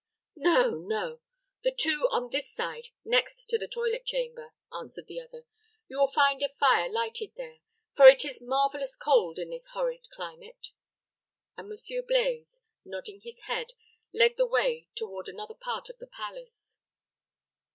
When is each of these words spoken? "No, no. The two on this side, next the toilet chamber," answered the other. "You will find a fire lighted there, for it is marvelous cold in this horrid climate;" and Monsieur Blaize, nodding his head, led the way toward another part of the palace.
"No, 0.35 0.79
no. 0.79 1.19
The 1.61 1.69
two 1.71 2.07
on 2.09 2.31
this 2.31 2.51
side, 2.51 2.87
next 3.05 3.45
the 3.45 3.67
toilet 3.67 4.03
chamber," 4.03 4.53
answered 4.75 5.05
the 5.07 5.19
other. 5.21 5.45
"You 5.87 5.99
will 5.99 6.07
find 6.07 6.41
a 6.41 6.49
fire 6.59 6.89
lighted 6.89 7.33
there, 7.35 7.59
for 7.93 8.07
it 8.07 8.25
is 8.25 8.41
marvelous 8.41 8.97
cold 8.97 9.37
in 9.37 9.51
this 9.51 9.67
horrid 9.73 10.07
climate;" 10.11 10.71
and 11.55 11.69
Monsieur 11.69 12.01
Blaize, 12.01 12.63
nodding 12.83 13.21
his 13.21 13.41
head, 13.41 13.73
led 14.11 14.37
the 14.37 14.47
way 14.47 14.87
toward 14.95 15.27
another 15.27 15.53
part 15.53 15.87
of 15.87 15.99
the 15.99 16.07
palace. 16.07 16.79